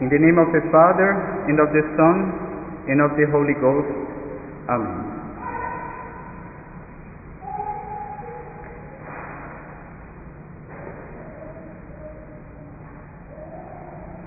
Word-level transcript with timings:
In 0.00 0.08
the 0.08 0.18
name 0.18 0.38
of 0.38 0.54
the 0.54 0.62
Father, 0.70 1.10
and 1.50 1.58
of 1.58 1.74
the 1.74 1.82
Son, 1.98 2.16
and 2.86 3.02
of 3.02 3.18
the 3.18 3.26
Holy 3.34 3.58
Ghost. 3.58 3.90
Amen. 4.70 5.18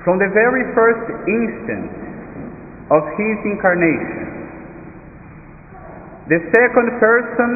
From 0.04 0.20
the 0.20 0.28
very 0.36 0.68
first 0.76 1.08
instant 1.24 1.88
of 2.92 3.08
his 3.16 3.38
incarnation, 3.48 4.28
the 6.28 6.52
second 6.52 7.00
person 7.00 7.52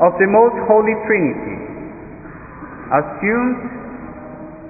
of 0.00 0.16
the 0.16 0.28
Most 0.32 0.56
Holy 0.64 0.96
Trinity 1.04 1.60
assumed 2.88 3.68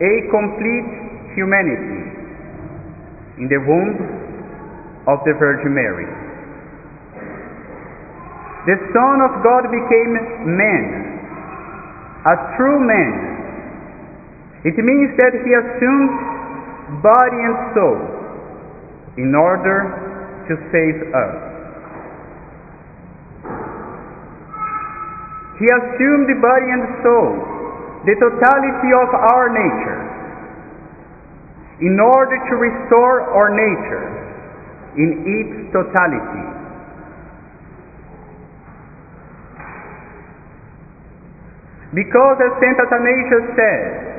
a 0.02 0.12
complete 0.34 0.90
humanity 1.38 1.93
in 3.38 3.48
the 3.48 3.58
womb 3.66 3.98
of 5.06 5.18
the 5.26 5.34
Virgin 5.38 5.74
Mary. 5.74 6.06
The 8.64 8.80
Son 8.96 9.16
of 9.20 9.44
God 9.44 9.68
became 9.68 10.12
man, 10.56 10.84
a 12.24 12.34
true 12.56 12.80
man. 12.80 13.12
It 14.64 14.76
means 14.80 15.12
that 15.20 15.36
he 15.44 15.50
assumed 15.52 17.04
body 17.04 17.40
and 17.44 17.56
soul 17.76 18.00
in 19.20 19.34
order 19.36 19.84
to 20.48 20.52
save 20.72 20.98
us. 21.12 21.34
He 25.60 25.68
assumed 25.70 26.26
the 26.26 26.38
body 26.40 26.68
and 26.72 26.84
soul, 27.04 27.30
the 28.08 28.16
totality 28.18 28.90
of 28.90 29.08
our 29.12 29.46
nature, 29.52 29.93
in 31.80 31.98
order 31.98 32.38
to 32.38 32.54
restore 32.54 33.22
our 33.34 33.50
nature 33.50 34.06
in 34.94 35.26
its 35.26 35.72
totality. 35.74 36.46
Because 41.94 42.36
as 42.42 42.52
St. 42.58 42.78
Athanasius 42.78 43.46
says, 43.54 44.14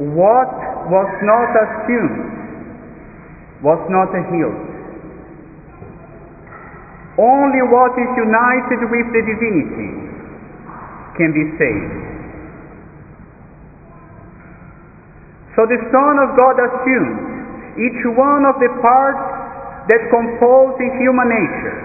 what 0.00 0.52
was 0.88 1.10
not 1.24 1.52
assumed 1.52 2.40
was 3.60 3.80
not 3.92 4.08
healed. 4.32 4.68
Only 7.20 7.60
what 7.68 7.92
is 8.00 8.08
united 8.16 8.80
with 8.88 9.06
the 9.12 9.22
divinity 9.28 9.92
can 11.20 11.32
be 11.36 11.44
saved. 11.60 12.19
So 15.56 15.66
the 15.66 15.80
Son 15.90 16.14
of 16.22 16.38
God 16.38 16.56
assumed 16.62 17.78
each 17.78 18.02
one 18.14 18.46
of 18.46 18.58
the 18.62 18.70
parts 18.82 19.24
that 19.90 20.00
compose 20.10 20.78
the 20.78 20.88
human 20.98 21.28
nature 21.28 21.78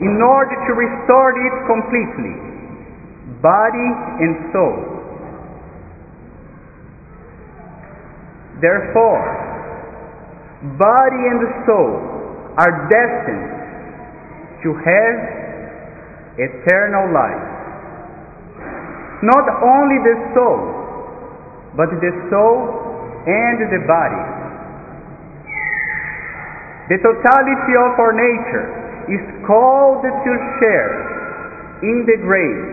in 0.00 0.22
order 0.22 0.54
to 0.54 0.72
restore 0.74 1.34
it 1.34 1.54
completely, 1.66 2.34
body 3.42 3.90
and 4.22 4.52
soul. 4.54 4.78
Therefore, 8.60 9.22
body 10.78 11.22
and 11.30 11.40
soul 11.66 11.94
are 12.58 12.74
destined 12.90 13.58
to 14.62 14.74
have 14.74 15.16
eternal 16.38 17.10
life. 17.14 17.46
Not 19.22 19.46
only 19.62 19.98
the 20.02 20.16
soul, 20.34 20.77
but 21.78 21.94
the 22.02 22.10
soul 22.26 22.58
and 23.22 23.56
the 23.70 23.82
body. 23.86 24.24
The 26.90 26.98
totality 26.98 27.74
of 27.78 27.94
our 28.02 28.10
nature 28.10 28.66
is 29.14 29.22
called 29.46 30.02
to 30.02 30.32
share 30.58 30.90
in 31.86 32.02
the 32.02 32.18
grace 32.26 32.66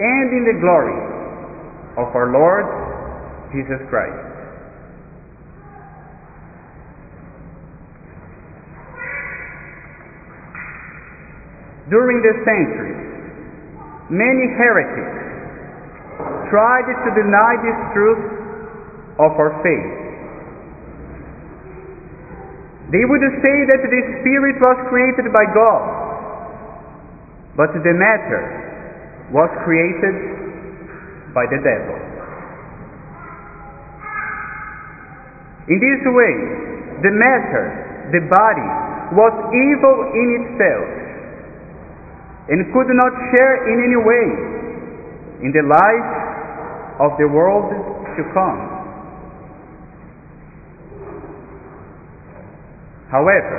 and 0.00 0.26
in 0.32 0.42
the 0.48 0.56
glory 0.56 0.96
of 2.00 2.08
our 2.16 2.32
Lord 2.32 2.64
Jesus 3.52 3.82
Christ. 3.92 4.16
During 11.90 12.22
the 12.22 12.34
centuries, 12.46 13.04
many 14.08 14.46
heretics 14.56 15.20
tried 16.48 16.86
to 16.86 17.10
deny 17.14 17.52
this 17.62 17.78
truth 17.94 18.39
of 19.20 19.36
our 19.36 19.52
faith. 19.60 20.00
They 22.90 23.04
would 23.06 23.22
say 23.44 23.56
that 23.70 23.82
the 23.86 24.02
Spirit 24.18 24.56
was 24.58 24.78
created 24.90 25.30
by 25.30 25.46
God, 25.54 25.84
but 27.54 27.70
the 27.70 27.94
matter 27.94 28.42
was 29.30 29.50
created 29.62 30.16
by 31.30 31.46
the 31.46 31.60
devil. 31.62 31.96
In 35.70 35.78
this 35.78 36.02
way, 36.02 36.34
the 37.06 37.14
matter, 37.14 38.10
the 38.10 38.26
body, 38.26 38.68
was 39.14 39.34
evil 39.54 39.96
in 40.18 40.28
itself 40.42 40.88
and 42.50 42.58
could 42.74 42.90
not 42.90 43.12
share 43.30 43.70
in 43.70 43.76
any 43.86 44.00
way 44.02 44.26
in 45.46 45.50
the 45.54 45.62
life 45.62 46.10
of 46.98 47.14
the 47.22 47.28
world 47.30 47.70
to 48.18 48.22
come. 48.34 48.79
However, 53.10 53.58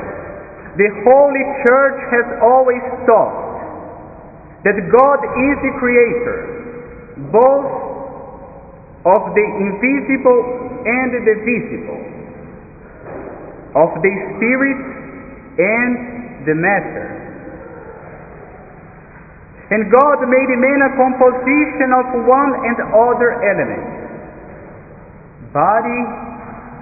the 0.79 0.87
Holy 1.03 1.43
Church 1.67 1.99
has 2.15 2.27
always 2.39 2.79
taught 3.03 3.51
that 4.63 4.77
God 4.87 5.19
is 5.19 5.55
the 5.59 5.73
Creator, 5.75 6.39
both 7.35 7.67
of 9.03 9.35
the 9.35 9.45
invisible 9.59 10.41
and 10.87 11.09
the 11.27 11.35
visible, 11.43 12.01
of 13.75 13.91
the 13.99 14.13
Spirit 14.39 14.79
and 15.59 16.47
the 16.47 16.55
matter. 16.55 17.19
And 19.71 19.91
God 19.91 20.19
made 20.27 20.51
man 20.55 20.79
a 20.83 20.91
composition 20.95 21.91
of 21.91 22.05
one 22.27 22.53
and 22.63 22.77
other 22.95 23.35
element, 23.43 23.87
body 25.51 26.01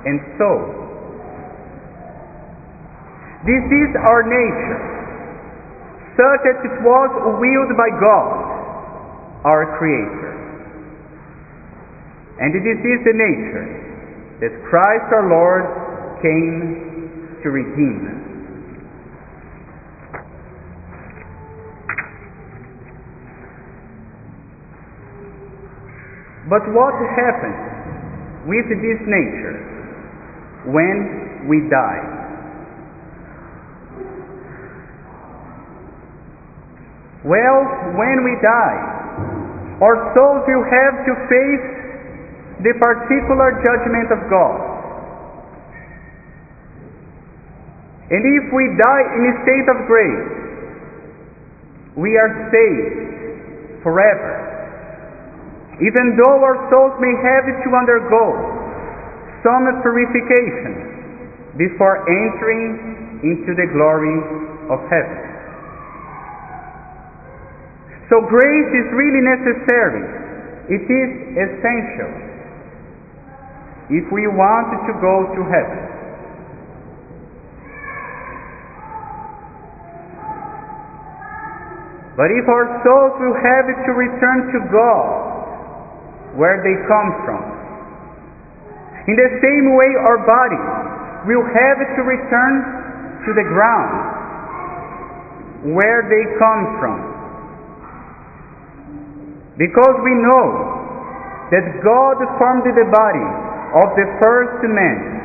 and 0.06 0.22
soul. 0.38 0.79
This 3.48 3.64
is 3.72 3.96
our 4.04 4.20
nature, 4.28 4.80
such 6.20 6.44
as 6.44 6.60
it 6.60 6.76
was 6.84 7.10
willed 7.40 7.72
by 7.80 7.88
God, 7.96 8.36
our 9.48 9.80
Creator. 9.80 10.36
And 12.44 12.52
this 12.52 12.84
is 12.84 13.00
the 13.08 13.16
nature 13.16 13.68
that 14.44 14.52
Christ 14.68 15.08
our 15.16 15.32
Lord 15.32 15.64
came 16.22 17.40
to 17.44 17.50
redeem. 17.50 18.20
But 26.50 26.68
what 26.76 26.96
happens 27.16 28.48
with 28.52 28.68
this 28.68 29.00
nature 29.08 29.64
when 30.76 31.48
we 31.48 31.70
die? 31.70 32.19
Well, 37.24 37.60
when 38.00 38.24
we 38.24 38.36
die, 38.42 38.80
our 39.84 39.98
souls 40.16 40.44
will 40.48 40.68
have 40.68 40.96
to 41.08 41.14
face 41.28 41.66
the 42.64 42.74
particular 42.80 43.60
judgment 43.64 44.12
of 44.12 44.20
God. 44.30 44.60
And 48.10 48.22
if 48.26 48.46
we 48.52 48.66
die 48.80 49.06
in 49.16 49.24
a 49.30 49.34
state 49.44 49.68
of 49.70 49.78
grace, 49.86 50.28
we 51.96 52.18
are 52.18 52.32
saved 52.52 53.84
forever 53.84 54.50
even 55.80 56.20
though 56.20 56.44
our 56.44 56.60
souls 56.68 56.92
may 57.00 57.16
have 57.24 57.48
to 57.48 57.70
undergo 57.72 58.36
some 59.44 59.64
purification 59.80 61.56
before 61.56 62.04
entering 62.04 63.24
into 63.24 63.56
the 63.56 63.68
glory 63.72 64.20
of 64.68 64.80
heaven. 64.92 65.29
So 68.10 68.26
grace 68.26 68.72
is 68.74 68.90
really 68.98 69.22
necessary. 69.22 70.02
It 70.70 70.86
is 70.86 71.10
essential 71.38 72.12
if 73.90 74.06
we 74.10 74.26
want 74.26 74.74
to 74.86 74.94
go 74.98 75.30
to 75.34 75.42
heaven. 75.46 75.82
But 82.18 82.34
if 82.36 82.50
our 82.50 82.68
souls 82.84 83.16
will 83.22 83.38
have 83.38 83.66
to 83.70 83.92
return 83.94 84.52
to 84.54 84.60
God 84.74 86.38
where 86.38 86.62
they 86.62 86.76
come 86.86 87.10
from. 87.26 87.42
In 89.08 89.16
the 89.18 89.32
same 89.42 89.74
way, 89.74 89.90
our 90.06 90.22
bodies 90.22 90.70
will 91.26 91.46
have 91.46 91.80
to 91.98 92.02
return 92.06 92.54
to 93.26 93.34
the 93.34 93.46
ground 93.50 94.14
where 95.74 96.06
they 96.06 96.38
come 96.38 96.78
from. 96.78 97.09
Because 99.60 100.00
we 100.08 100.16
know 100.16 100.80
that 101.52 101.84
God 101.84 102.16
formed 102.40 102.64
the 102.64 102.88
body 102.88 103.28
of 103.76 103.92
the 104.00 104.08
first 104.24 104.64
man 104.64 105.20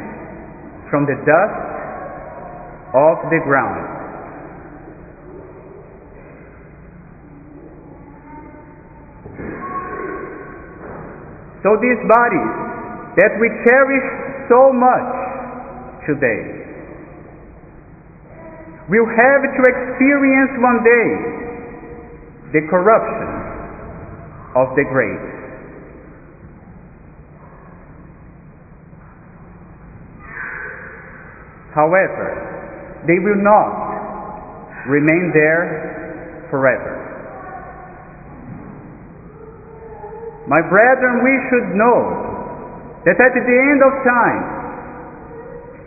from 0.91 1.07
the 1.07 1.15
dust 1.23 1.55
of 2.99 3.31
the 3.31 3.39
ground. 3.47 3.95
So 11.63 11.79
this 11.79 11.97
body 12.11 12.45
that 13.23 13.39
we 13.39 13.47
cherish 13.63 14.07
so 14.51 14.75
much 14.75 15.15
today 16.11 16.43
will 18.91 19.07
have 19.07 19.43
to 19.47 19.63
experience 19.63 20.53
one 20.59 20.83
day 20.83 21.09
the 22.51 22.67
corruption 22.69 23.44
of 24.55 24.75
the 24.77 24.85
grave. 24.87 25.35
However, 31.75 33.03
they 33.07 33.19
will 33.19 33.43
not 33.43 34.87
remain 34.87 35.35
there 35.35 36.47
forever. 36.51 37.03
My 40.47 40.61
brethren, 40.61 41.25
we 41.25 41.35
should 41.51 41.75
know 41.75 41.99
that 43.05 43.19
at 43.19 43.33
the 43.35 43.59
end 43.75 43.81
of 43.83 43.93
time, 44.07 44.43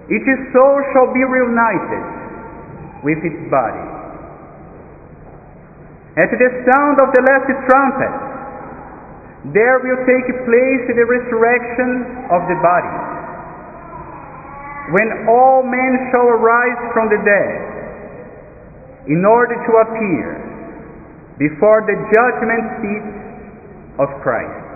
its 0.09 0.27
soul 0.51 0.75
shall 0.91 1.13
be 1.13 1.23
reunited 1.23 2.03
with 3.03 3.23
its 3.23 3.41
body. 3.47 3.87
At 6.17 6.33
the 6.33 6.49
sound 6.67 6.97
of 6.99 7.13
the 7.13 7.21
last 7.21 7.47
trumpet, 7.69 8.26
there 9.53 9.79
will 9.79 10.01
take 10.09 10.27
place 10.45 10.81
the 10.89 11.05
resurrection 11.05 12.25
of 12.33 12.41
the 12.49 12.57
body. 12.59 12.97
When 14.97 15.27
all 15.29 15.61
men 15.63 16.09
shall 16.11 16.25
arise 16.25 16.79
from 16.93 17.09
the 17.11 17.21
dead, 17.21 17.77
in 19.07 19.23
order 19.23 19.55
to 19.55 19.71
appear 19.87 20.35
before 21.39 21.85
the 21.87 21.95
judgment 22.11 22.63
seat 22.83 23.05
of 24.03 24.09
Christ. 24.21 24.67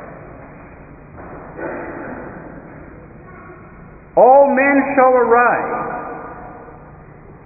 All 4.16 4.48
men 4.56 4.76
shall 4.96 5.14
arise, 5.16 5.90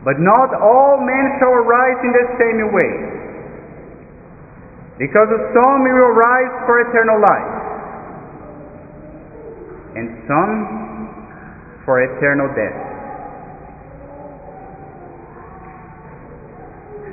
but 0.03 0.19
not 0.19 0.53
all 0.61 1.01
men 1.01 1.25
shall 1.39 1.53
arise 1.53 1.97
in 2.05 2.13
the 2.13 2.27
same 2.37 2.73
way. 2.73 3.14
Because 4.97 5.27
of 5.27 5.41
some 5.51 5.79
will 5.83 6.15
rise 6.15 6.55
for 6.63 6.79
eternal 6.87 7.19
life, 7.19 7.55
and 9.95 10.07
some 10.27 10.55
for 11.83 11.99
eternal 11.99 12.47
death. 12.55 12.79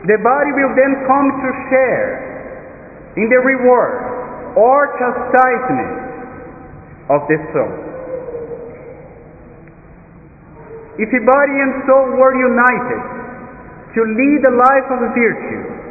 The 0.07 0.19
body 0.19 0.51
will 0.59 0.75
then 0.75 0.95
come 1.07 1.27
to 1.31 1.51
share 1.71 3.15
in 3.15 3.31
the 3.31 3.39
reward 3.39 4.57
or 4.59 4.91
chastisement 4.99 5.95
of 7.07 7.23
the 7.31 7.39
soul. 7.55 7.73
If 10.99 11.09
the 11.11 11.23
body 11.23 11.57
and 11.57 11.73
soul 11.87 12.19
were 12.19 12.35
united 12.35 13.03
to 13.95 14.01
lead 14.03 14.41
a 14.45 14.55
life 14.55 14.89
of 14.91 15.01
virtue, 15.15 15.82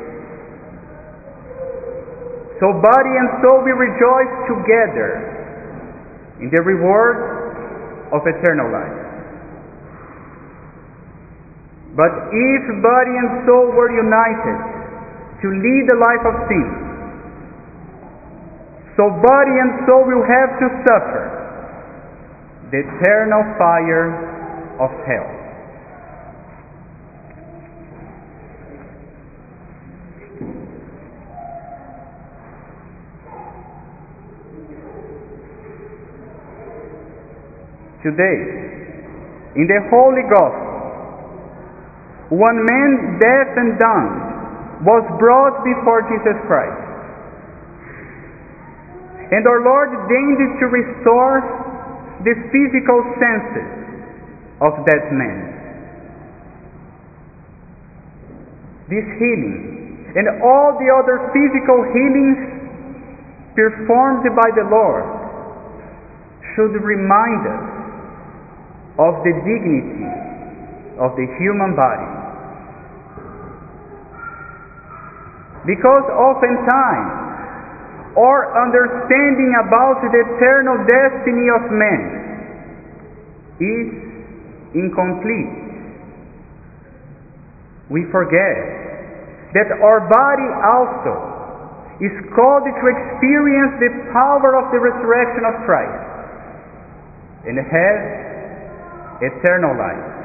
so 2.61 2.69
body 2.77 3.13
and 3.17 3.41
soul 3.41 3.65
will 3.65 3.81
rejoice 3.81 4.33
together 4.45 5.17
in 6.37 6.53
the 6.53 6.61
reward 6.61 7.17
of 8.13 8.21
eternal 8.21 8.69
life. 8.69 9.01
But 11.97 12.29
if 12.29 12.63
body 12.85 13.13
and 13.17 13.49
soul 13.49 13.73
were 13.73 13.89
united 13.89 14.57
to 15.41 15.47
lead 15.57 15.85
a 15.89 15.97
life 15.97 16.21
of 16.21 16.35
sin, 16.45 16.69
so 18.93 19.09
body 19.09 19.55
and 19.57 19.81
soul 19.89 20.05
will 20.05 20.21
have 20.21 20.53
to 20.61 20.67
suffer 20.85 21.25
the 22.69 22.85
eternal 22.85 23.41
fire 23.57 24.13
of 24.77 24.93
hell. 25.09 25.41
Today, 38.01 38.41
in 39.61 39.69
the 39.69 39.77
Holy 39.93 40.25
Gospel, 40.25 40.81
one 42.33 42.65
man 42.65 43.21
deaf 43.21 43.47
and 43.61 43.77
dumb 43.77 44.81
was 44.81 45.05
brought 45.21 45.61
before 45.61 46.01
Jesus 46.09 46.33
Christ. 46.49 46.81
And 49.37 49.45
our 49.45 49.61
Lord 49.61 49.93
deigned 50.09 50.41
to 50.59 50.65
restore 50.65 51.45
the 52.25 52.33
physical 52.49 52.99
senses 53.21 53.69
of 54.65 54.81
that 54.89 55.13
man. 55.13 55.53
This 58.89 59.05
healing 59.21 60.09
and 60.17 60.41
all 60.43 60.75
the 60.75 60.89
other 60.89 61.31
physical 61.31 61.85
healings 61.93 62.39
performed 63.55 64.25
by 64.35 64.49
the 64.57 64.67
Lord 64.67 65.05
should 66.55 66.75
remind 66.83 67.47
us 67.47 67.70
of 68.99 69.23
the 69.23 69.33
dignity 69.47 70.07
of 70.99 71.15
the 71.15 71.27
human 71.39 71.75
body. 71.75 72.11
Because 75.65 76.05
oftentimes 76.09 77.21
our 78.17 78.51
understanding 78.59 79.53
about 79.61 80.01
the 80.03 80.11
eternal 80.11 80.77
destiny 80.83 81.47
of 81.47 81.61
man 81.71 82.01
is 83.61 83.87
incomplete. 84.73 85.53
We 87.89 88.03
forget 88.11 88.81
that 89.53 89.67
our 89.83 90.07
body 90.07 90.49
also 90.63 91.13
is 92.01 92.11
called 92.33 92.65
to 92.65 92.83
experience 92.89 93.77
the 93.77 93.91
power 94.11 94.57
of 94.57 94.73
the 94.73 94.79
resurrection 94.81 95.45
of 95.45 95.55
Christ 95.69 96.01
and 97.45 97.61
have 97.61 98.30
eternal 99.21 99.77
life. 99.77 100.21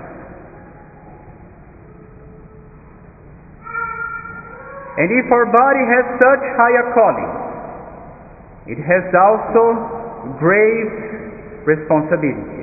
And 4.97 5.13
if 5.13 5.31
our 5.31 5.45
body 5.53 5.85
has 5.85 6.05
such 6.25 6.45
high 6.57 6.75
a 6.81 6.85
calling, 6.97 7.33
it 8.67 8.81
has 8.81 9.05
also 9.13 10.35
grave 10.41 10.89
responsibilities. 11.69 12.57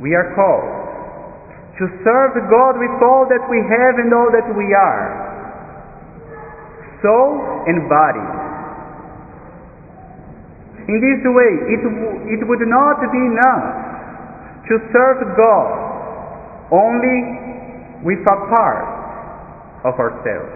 We 0.00 0.14
are 0.14 0.32
called 0.34 0.86
to 1.78 1.84
serve 2.04 2.32
God 2.48 2.80
with 2.80 2.96
all 3.04 3.28
that 3.28 3.44
we 3.50 3.60
have 3.60 4.00
and 4.00 4.12
all 4.14 4.32
that 4.32 4.48
we 4.56 4.72
are, 4.72 5.04
soul 7.02 7.64
and 7.68 7.88
body. 7.88 8.35
In 10.86 11.02
this 11.02 11.18
way, 11.26 11.52
it, 11.74 11.82
it 12.38 12.42
would 12.46 12.62
not 12.62 13.02
be 13.10 13.18
enough 13.18 13.66
to 14.70 14.74
serve 14.94 15.18
God 15.34 15.68
only 16.70 17.18
with 18.06 18.22
a 18.22 18.38
part 18.54 18.86
of 19.82 19.98
ourselves. 19.98 20.54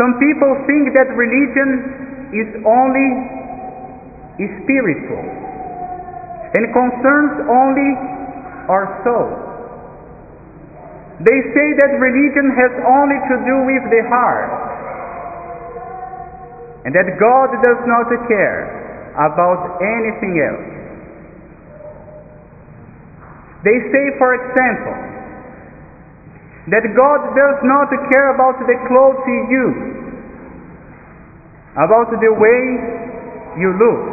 Some 0.00 0.16
people 0.16 0.52
think 0.66 0.96
that 0.96 1.12
religion 1.12 2.32
is 2.32 2.48
only 2.64 3.08
spiritual 4.64 5.24
and 6.56 6.64
concerns 6.72 7.44
only 7.46 7.90
our 8.72 8.88
soul. 9.04 9.28
They 11.22 11.40
say 11.54 11.68
that 11.78 11.94
religion 12.00 12.56
has 12.58 12.72
only 12.88 13.20
to 13.20 13.34
do 13.46 13.56
with 13.70 13.84
the 13.92 14.02
heart 14.10 14.63
and 16.84 16.94
that 16.94 17.08
God 17.16 17.48
does 17.64 17.80
not 17.88 18.12
care 18.28 18.68
about 19.16 19.80
anything 19.80 20.36
else. 20.44 20.74
They 23.64 23.78
say, 23.88 24.04
for 24.20 24.36
example, 24.36 24.96
that 26.68 26.84
God 26.96 27.20
does 27.32 27.58
not 27.64 27.88
care 28.12 28.34
about 28.34 28.60
the 28.60 28.76
clothes 28.88 29.24
you 29.24 29.40
use, 29.48 29.80
about 31.72 32.12
the 32.12 32.32
way 32.36 32.60
you 33.56 33.72
look. 33.80 34.04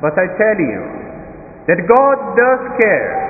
But 0.00 0.14
I 0.16 0.26
tell 0.38 0.56
you 0.56 0.80
that 1.66 1.84
God 1.84 2.16
does 2.38 2.62
care 2.80 3.28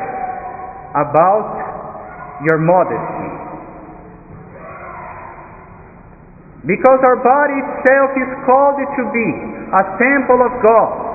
about 0.95 2.45
your 2.47 2.59
modesty. 2.59 3.48
Because 6.69 7.01
our 7.01 7.17
body 7.25 7.57
itself 7.65 8.13
is 8.13 8.31
called 8.45 8.77
to 8.77 9.03
be 9.09 9.29
a 9.73 9.83
temple 9.97 10.45
of 10.45 10.53
God. 10.61 11.09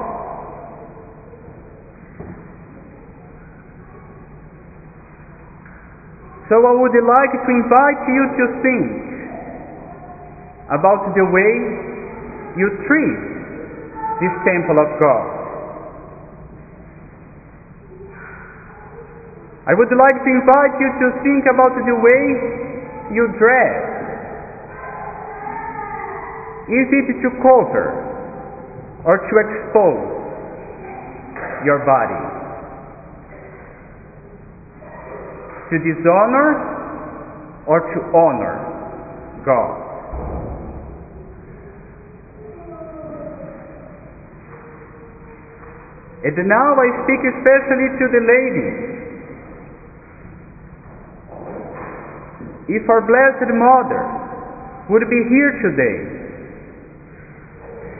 So 6.50 6.58
I 6.58 6.74
would 6.74 6.98
like 6.98 7.34
to 7.38 7.52
invite 7.54 8.02
you 8.10 8.24
to 8.34 8.46
think 8.66 8.86
about 10.74 11.14
the 11.14 11.26
way 11.30 11.54
you 12.58 12.74
treat 12.90 13.20
this 14.26 14.34
temple 14.50 14.82
of 14.82 14.90
God. 14.98 15.26
I 19.70 19.78
would 19.78 19.94
like 19.94 20.18
to 20.18 20.30
invite 20.34 20.74
you 20.82 20.90
to 20.98 21.08
think 21.22 21.46
about 21.46 21.78
the 21.78 21.94
way 21.94 22.24
you 23.14 23.30
dress. 23.38 23.93
Is 26.74 26.88
it 26.90 27.22
to 27.22 27.30
cover 27.38 27.94
or 29.06 29.22
to 29.22 29.34
expose 29.46 30.10
your 31.66 31.86
body? 31.86 32.44
to 35.74 35.80
dishonor 35.82 36.50
or 37.66 37.82
to 37.82 38.00
honor 38.14 38.62
God. 39.42 39.82
And 46.24 46.38
now 46.48 46.78
I 46.78 46.88
speak 47.04 47.22
especially 47.26 47.90
to 48.00 48.06
the 48.14 48.22
ladies. 48.22 48.78
If 52.70 52.88
our 52.88 53.02
Blessed 53.02 53.52
Mother 53.52 54.04
would 54.90 55.10
be 55.10 55.22
here 55.28 55.60
today, 55.60 56.23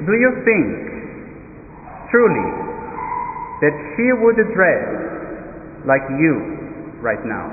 do 0.06 0.14
you 0.20 0.32
think 0.44 0.68
truly 2.12 2.48
that 3.64 3.74
she 3.96 4.12
would 4.12 4.36
dress 4.54 4.84
like 5.88 6.04
you 6.20 7.00
right 7.00 7.24
now? 7.26 7.48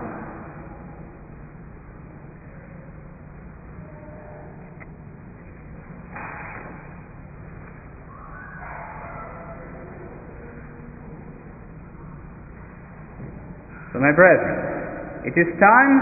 So, 13.93 13.99
my 13.99 14.13
brethren, 14.15 15.27
it 15.27 15.35
is 15.39 15.51
time 15.59 15.95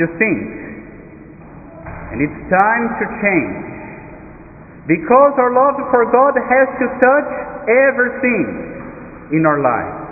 to 0.00 0.04
think, 0.16 0.42
and 2.12 2.18
it's 2.20 2.40
time 2.48 2.84
to 3.00 3.04
change. 3.20 3.61
Because 4.86 5.32
our 5.38 5.54
love 5.54 5.78
for 5.94 6.10
God 6.10 6.34
has 6.34 6.66
to 6.82 6.86
touch 6.98 7.30
everything 7.70 9.30
in 9.30 9.46
our 9.46 9.62
life. 9.62 10.02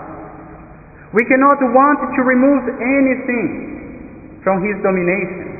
We 1.13 1.25
cannot 1.27 1.59
want 1.75 1.99
to 2.15 2.23
remove 2.23 2.79
anything 2.79 4.41
from 4.45 4.63
His 4.63 4.79
domination. 4.83 5.51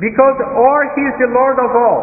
Because 0.00 0.36
or 0.58 0.90
He 0.98 1.02
is 1.06 1.16
the 1.22 1.30
Lord 1.30 1.56
of 1.62 1.70
all, 1.70 2.02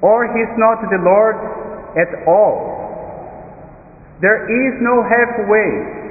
or 0.00 0.26
He 0.32 0.40
is 0.40 0.54
not 0.56 0.80
the 0.88 0.98
Lord 1.04 1.36
at 2.00 2.26
all. 2.26 2.80
There 4.20 4.48
is 4.48 4.80
no 4.80 5.04
halfway. 5.04 6.03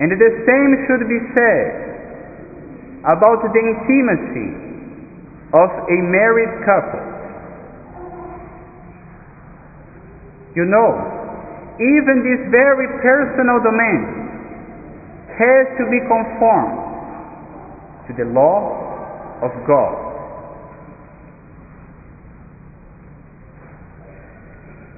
And 0.00 0.14
the 0.14 0.32
same 0.46 0.70
should 0.86 1.04
be 1.10 1.18
said 1.34 1.88
about 3.02 3.42
the 3.42 3.50
intimacy 3.58 4.50
of 5.54 5.70
a 5.90 5.98
married 6.06 6.54
couple. 6.62 7.02
You 10.54 10.66
know, 10.66 10.90
even 11.78 12.22
this 12.22 12.42
very 12.50 12.86
personal 13.02 13.58
domain 13.62 14.28
has 15.34 15.66
to 15.78 15.84
be 15.90 15.98
conformed 16.06 16.78
to 18.06 18.12
the 18.18 18.26
law 18.30 18.74
of 19.42 19.50
God. 19.66 20.08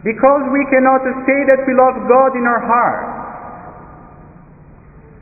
Because 0.04 0.48
we 0.48 0.64
cannot 0.72 1.04
say 1.28 1.38
that 1.52 1.60
we 1.68 1.76
love 1.76 2.08
God 2.08 2.32
in 2.32 2.48
our 2.48 2.64
heart 2.64 3.09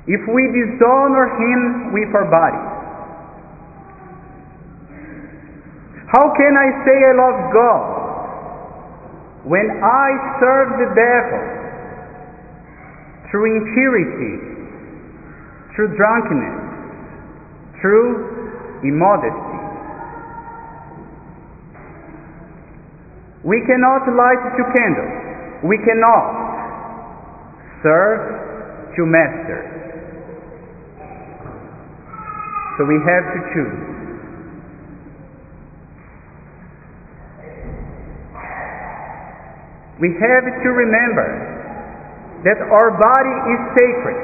if 0.09 0.25
we 0.27 0.43
dishonor 0.51 1.29
Him 1.37 1.93
with 1.93 2.11
our 2.17 2.29
body. 2.33 2.65
How 6.09 6.33
can 6.33 6.57
I 6.57 6.69
say 6.89 6.97
I 6.97 7.13
love 7.13 7.39
God 7.53 7.85
when 9.45 9.69
I 9.85 10.09
serve 10.41 10.69
the 10.81 10.89
devil 10.97 11.43
through 13.31 13.61
impurity 13.61 14.59
through 15.79 15.95
drunkenness, 15.95 16.59
through 17.81 18.83
immodesty. 18.83 19.63
We 23.47 23.63
cannot 23.63 24.03
light 24.11 24.43
two 24.59 24.67
candles. 24.75 25.63
We 25.63 25.79
cannot 25.87 26.27
serve 27.87 28.91
two 28.99 29.07
masters. 29.07 29.78
So 32.79 32.87
we 32.87 32.95
have 33.03 33.27
to 33.35 33.41
choose. 33.51 33.99
We 39.99 40.15
have 40.15 40.47
to 40.47 40.69
remember 40.71 41.27
that 42.47 42.63
our 42.71 42.95
body 42.95 43.35
is 43.51 43.61
sacred. 43.75 44.21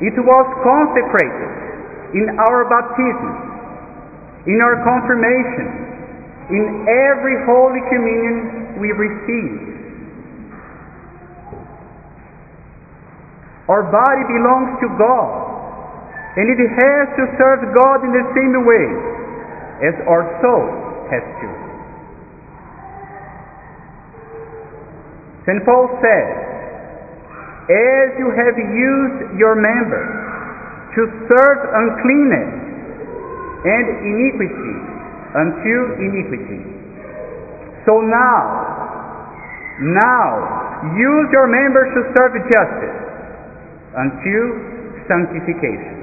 It 0.00 0.16
was 0.16 0.46
consecrated 0.64 1.52
in 2.16 2.40
our 2.40 2.64
baptism, 2.72 3.32
in 4.48 4.56
our 4.64 4.80
confirmation, 4.80 5.68
in 6.56 6.88
every 6.88 7.36
Holy 7.44 7.84
Communion 7.92 8.80
we 8.80 8.96
receive. 8.96 9.60
Our 13.68 13.84
body 13.92 14.24
belongs 14.24 14.80
to 14.80 14.88
God, 14.96 15.49
and 16.36 16.46
it 16.46 16.60
has 16.62 17.04
to 17.18 17.24
serve 17.38 17.60
God 17.74 18.06
in 18.06 18.12
the 18.14 18.26
same 18.38 18.54
way 18.62 18.86
as 19.82 19.94
our 20.06 20.22
soul 20.38 20.66
has 21.10 21.24
to. 21.42 21.48
St. 25.48 25.64
Paul 25.66 25.90
says, 25.98 26.30
as 27.70 28.08
you 28.18 28.30
have 28.30 28.54
used 28.58 29.38
your 29.38 29.58
members 29.58 30.10
to 30.94 31.02
serve 31.26 31.58
uncleanness 31.70 32.50
and 33.66 33.86
iniquity 34.06 34.76
unto 35.34 35.74
iniquity. 35.98 36.62
So 37.86 38.02
now, 38.02 38.70
now, 39.80 40.92
use 40.94 41.26
your 41.32 41.46
members 41.46 41.88
to 41.94 42.00
serve 42.14 42.32
justice 42.50 42.98
unto 43.96 44.34
sanctification. 45.08 45.99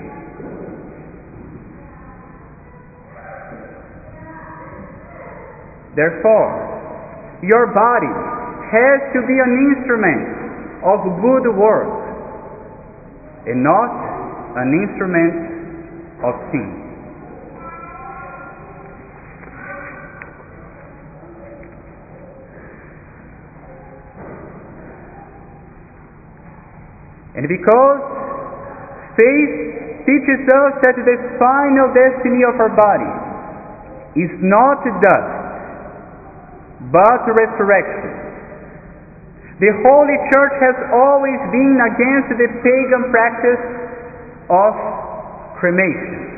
Therefore, 5.98 7.42
your 7.42 7.74
body 7.74 8.14
has 8.70 9.02
to 9.18 9.20
be 9.26 9.34
an 9.42 9.54
instrument 9.74 10.30
of 10.86 11.02
good 11.26 11.50
works 11.58 12.06
and 13.50 13.64
not 13.66 13.90
an 14.62 14.70
instrument 14.78 15.34
of 16.22 16.38
sin. 16.54 16.70
And 27.38 27.48
because 27.50 28.02
Faith 29.18 30.06
teaches 30.06 30.46
us 30.46 30.74
that 30.86 30.94
the 30.94 31.18
final 31.42 31.90
destiny 31.90 32.46
of 32.46 32.54
our 32.62 32.70
body 32.70 33.10
is 34.22 34.30
not 34.46 34.86
death, 35.02 35.37
but 36.92 37.26
resurrection. 37.26 38.28
The 39.58 39.74
Holy 39.82 40.18
Church 40.30 40.56
has 40.62 40.78
always 40.94 41.42
been 41.50 41.82
against 41.82 42.30
the 42.38 42.50
pagan 42.62 43.10
practice 43.10 43.64
of 44.54 44.74
cremation. 45.58 46.30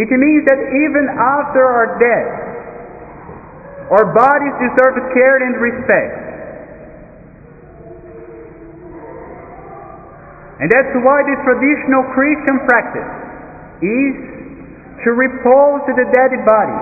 It 0.00 0.10
means 0.10 0.42
that 0.48 0.58
even 0.58 1.06
after 1.06 1.62
our 1.62 2.00
death, 2.00 2.32
our 3.92 4.10
bodies 4.16 4.56
deserve 4.58 4.96
care 5.12 5.36
and 5.44 5.54
respect. 5.60 6.24
And 10.64 10.72
that's 10.72 10.96
why 11.04 11.20
the 11.28 11.36
traditional 11.44 12.02
Christian 12.16 12.56
practice 12.64 13.10
is 13.84 14.33
to 15.04 15.10
repose 15.12 15.84
the 15.86 16.06
dead 16.16 16.32
body 16.48 16.80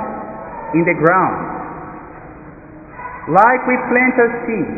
in 0.78 0.86
the 0.86 0.94
ground, 0.94 1.42
like 3.28 3.60
we 3.66 3.76
plant 3.90 4.14
a 4.18 4.28
seed, 4.46 4.70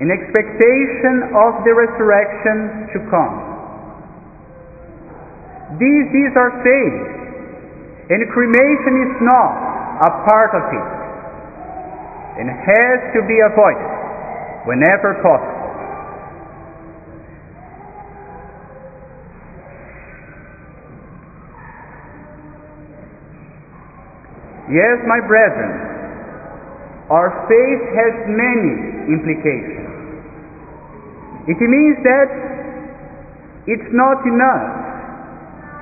in 0.00 0.08
expectation 0.08 1.28
of 1.36 1.60
the 1.68 1.72
resurrection 1.76 2.88
to 2.94 2.98
come. 3.12 3.36
This 5.76 6.08
is 6.08 6.32
our 6.40 6.50
faith, 6.64 6.98
and 8.08 8.18
cremation 8.32 8.94
is 9.06 9.14
not 9.20 9.52
a 10.00 10.10
part 10.24 10.56
of 10.56 10.64
it, 10.72 10.90
and 12.40 12.48
has 12.48 12.98
to 13.12 13.20
be 13.28 13.38
avoided 13.44 13.90
whenever 14.64 15.20
possible. 15.20 15.59
Yes, 24.70 25.02
my 25.06 25.18
brethren, 25.26 25.74
our 27.10 27.34
faith 27.50 27.82
has 27.90 28.14
many 28.30 29.18
implications. 29.18 29.90
It 31.50 31.58
means 31.58 31.98
that 32.06 32.30
it's 33.66 33.90
not 33.90 34.22
enough 34.22 34.66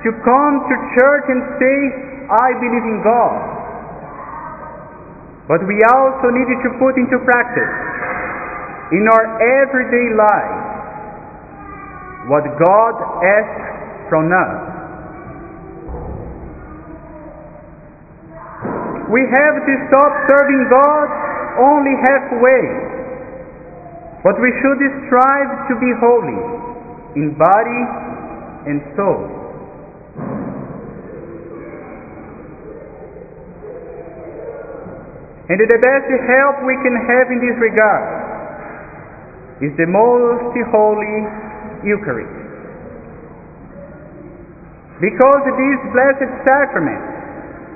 to 0.01 0.09
come 0.25 0.53
to 0.65 0.75
church 0.97 1.25
and 1.29 1.41
say, 1.61 1.77
I 2.33 2.49
believe 2.57 2.85
in 2.89 2.99
God. 3.05 3.37
But 5.45 5.61
we 5.69 5.77
also 5.85 6.33
need 6.33 6.49
to 6.49 6.69
put 6.81 6.97
into 6.97 7.17
practice 7.25 7.73
in 8.93 9.05
our 9.05 9.25
everyday 9.37 10.17
life 10.17 10.69
what 12.29 12.45
God 12.57 12.93
asks 13.21 14.09
from 14.09 14.33
us. 14.33 14.78
We 19.09 19.25
have 19.25 19.55
to 19.65 19.73
stop 19.89 20.13
serving 20.29 20.69
God 20.69 21.09
only 21.57 21.97
halfway, 22.05 22.65
but 24.21 24.37
we 24.37 24.53
should 24.61 24.77
strive 25.09 25.49
to 25.65 25.73
be 25.81 25.89
holy 25.97 26.37
in 27.17 27.33
body 27.33 27.83
and 28.69 28.85
soul. 28.93 29.25
And 35.49 35.57
the 35.57 35.81
best 35.81 36.09
help 36.29 36.61
we 36.61 36.77
can 36.85 36.93
have 37.09 37.33
in 37.33 37.41
this 37.41 37.57
regard 37.57 38.05
is 39.65 39.73
the 39.81 39.89
most 39.89 40.53
holy 40.69 41.25
Eucharist. 41.81 42.29
Because 45.01 45.41
this 45.57 45.79
blessed 45.97 46.29
sacrament 46.45 47.01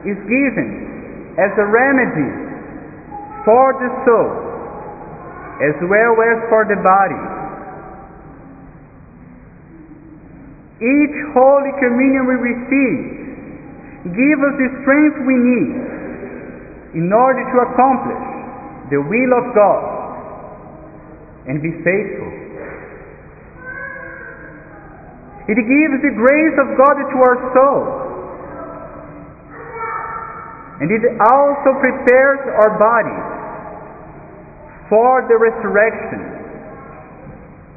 is 0.05 0.21
given 0.29 0.92
as 1.37 1.51
a 1.57 1.65
remedy 1.65 2.31
for 3.45 3.73
the 3.81 3.89
soul 4.05 4.43
as 5.61 5.77
well 5.85 6.13
as 6.17 6.37
for 6.49 6.65
the 6.65 6.79
body. 6.81 7.23
Each 10.81 11.17
Holy 11.31 11.71
Communion 11.79 12.25
we 12.25 12.35
receive 12.41 13.01
gives 14.11 14.41
us 14.43 14.55
the 14.59 14.69
strength 14.83 15.17
we 15.23 15.37
need 15.37 15.71
in 16.99 17.07
order 17.13 17.39
to 17.39 17.57
accomplish 17.71 18.23
the 18.91 18.99
will 18.99 19.31
of 19.39 19.45
God 19.55 19.83
and 21.47 21.61
be 21.61 21.71
faithful. 21.85 22.31
It 25.47 25.59
gives 25.59 25.97
the 26.03 26.13
grace 26.15 26.55
of 26.59 26.67
God 26.75 26.95
to 26.99 27.17
our 27.23 27.37
soul. 27.55 28.12
And 30.81 30.89
it 30.89 31.05
also 31.21 31.77
prepares 31.79 32.41
our 32.57 32.77
bodies 32.81 33.27
for 34.89 35.21
the 35.29 35.37
resurrection 35.37 36.21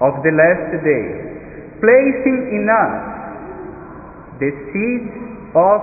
of 0.00 0.20
the 0.24 0.32
last 0.32 0.72
day, 0.85 1.04
placing 1.80 2.38
in 2.56 2.68
us 2.68 2.94
the 4.40 4.50
seed 4.72 5.04
of 5.56 5.80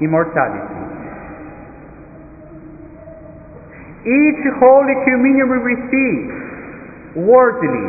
immortality. 0.00 0.82
Each 4.02 4.42
Holy 4.58 4.96
Communion 5.04 5.46
we 5.48 5.58
receive 5.62 7.22
worthily 7.22 7.88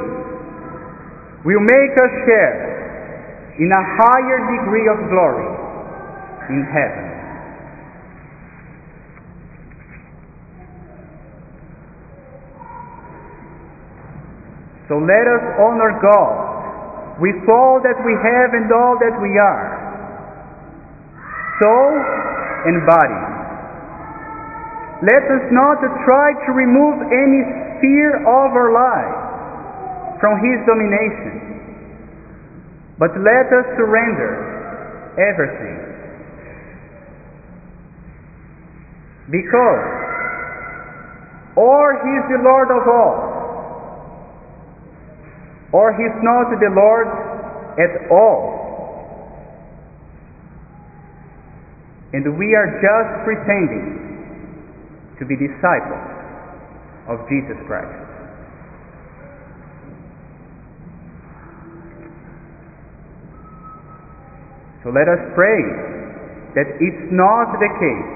will 1.44 1.64
make 1.64 1.94
us 1.98 2.14
share 2.28 3.56
in 3.60 3.72
a 3.72 3.84
higher 3.98 4.40
degree 4.56 4.88
of 4.88 4.98
glory 5.10 5.50
in 6.50 6.64
heaven. 6.70 7.23
So 14.94 15.02
let 15.02 15.26
us 15.26 15.42
honor 15.58 15.98
God 16.06 17.18
with 17.18 17.42
all 17.50 17.82
that 17.82 17.98
we 18.06 18.14
have 18.14 18.54
and 18.54 18.70
all 18.70 18.94
that 19.02 19.18
we 19.26 19.42
are, 19.42 19.74
soul 21.58 21.98
and 22.70 22.78
body. 22.86 23.24
Let 25.02 25.26
us 25.34 25.50
not 25.50 25.82
try 26.06 26.38
to 26.46 26.52
remove 26.54 27.10
any 27.10 27.42
sphere 27.82 28.22
of 28.22 28.54
our 28.54 28.70
life 28.70 30.22
from 30.22 30.38
His 30.46 30.62
domination, 30.70 31.42
but 33.02 33.18
let 33.18 33.50
us 33.50 33.66
surrender 33.74 34.38
everything. 35.18 35.90
Because 39.34 39.90
or 41.58 41.98
He 41.98 42.14
is 42.14 42.26
the 42.30 42.46
Lord 42.46 42.70
of 42.70 42.86
all, 42.86 43.23
or 45.74 45.92
he's 45.98 46.14
not 46.22 46.54
the 46.62 46.70
Lord 46.70 47.10
at 47.82 48.10
all. 48.14 48.62
And 52.14 52.38
we 52.38 52.54
are 52.54 52.70
just 52.78 53.26
pretending 53.26 53.98
to 55.18 55.26
be 55.26 55.34
disciples 55.36 56.14
of 57.10 57.26
Jesus 57.28 57.58
Christ. 57.66 57.90
So 64.84 64.90
let 64.94 65.08
us 65.08 65.20
pray 65.34 65.58
that 66.54 66.68
it's 66.78 67.08
not 67.10 67.58
the 67.58 67.72
case 67.82 68.14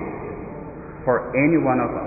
for 1.06 1.32
any 1.34 1.58
one 1.58 1.80
of 1.80 1.90
us. 1.90 2.07